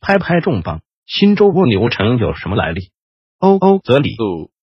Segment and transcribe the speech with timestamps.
[0.00, 2.90] 拍拍重磅，新州蜗牛城有什么来历？
[3.38, 4.16] 欧欧泽里，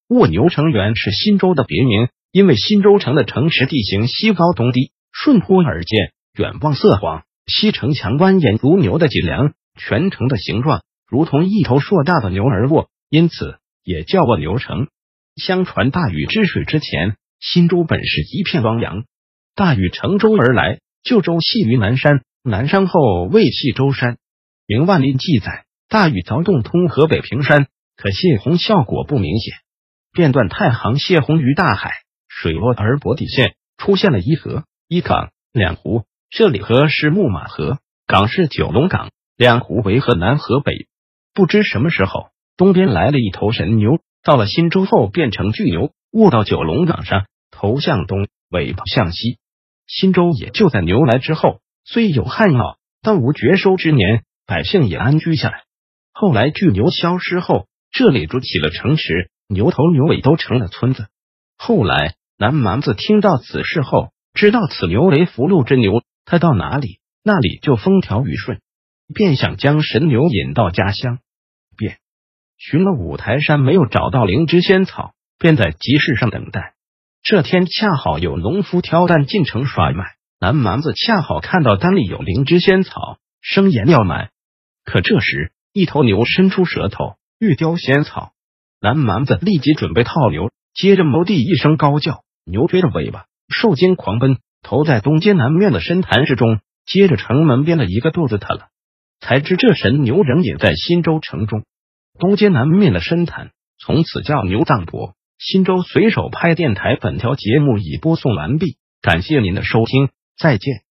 [0.10, 14.88] 蜗牛城原是新州的别名，因为新州城的城池地形西高东低，顺坡而建，远望色黄，西城墙蜿蜒如牛的脊梁，全城的形状如同一头硕大的牛而卧，因此也叫蜗牛城。
[15.36, 19.06] 相传大禹治水之前，新州本是一片汪洋，
[19.56, 24.18] 大禹乘舟而来，旧州系于南山，南山后为系舟山。
[24.70, 29.54] 明万历记载，大禹凿洞通河北平山，可泄洪效果不明显，
[30.12, 31.94] 便断太行泄洪于大海，
[32.28, 36.04] 水落而博底线，出现了一河一港两湖。
[36.30, 40.88] 这里河是木马河，港是九龙港，两湖为河南河北。
[41.34, 49.40] 不知什么时候，东边来了一头神牛，到了新州后变成巨牛，卧到九龙港上，头向东，尾巴向西。
[49.88, 54.26] 新州也就在牛来之后，虽有旱涝，但无绝收之年。
[54.48, 55.64] 百姓也安居下来。
[56.14, 61.08] 后来巨牛消失后，这里筑起了城池，牛头牛尾都成了村子。
[61.58, 68.60] 后来南蛮子听到此事后，知道此牛为福禄之牛，他到哪里那里就风调雨顺，
[69.14, 71.20] 便想将神牛引到家乡。
[71.76, 71.98] 便
[72.58, 76.74] 寻了五台山，没有找到灵芝仙草，便在集市上等待。
[77.22, 80.06] 这天恰好有农夫挑担进城耍卖，
[80.40, 84.32] 南蛮子恰好看到单里有灵芝仙草，生言要买。
[84.88, 88.32] 可这时，一头牛伸出舌头欲叼仙草，
[88.80, 96.62] 南蛮子立即准备套牛，接着谋地一声高叫，牛追着尾巴，受惊狂奔，投在东街南面的深潭之中。
[96.86, 98.70] 接着城门边的一个肚子塌了，
[99.20, 101.66] 才知这神牛仍隐在新州城中。
[102.18, 105.16] 东街南面的深潭从此叫牛藏坡。
[105.38, 110.08] 新州随手拍电台，本条节目已播送完毕，感谢您的收听，
[110.40, 110.87] 再见。